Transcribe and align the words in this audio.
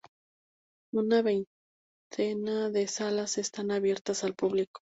Una 0.95 1.19
veintena 1.21 2.71
de 2.71 2.87
salas 2.87 3.37
están 3.37 3.69
abiertas 3.69 4.23
al 4.23 4.33
público. 4.33 4.81